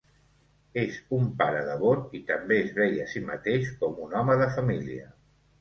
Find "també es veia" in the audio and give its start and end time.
2.31-3.05